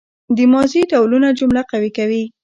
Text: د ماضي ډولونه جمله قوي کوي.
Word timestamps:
د 0.35 0.37
ماضي 0.53 0.81
ډولونه 0.91 1.29
جمله 1.39 1.61
قوي 1.71 1.91
کوي. 1.97 2.23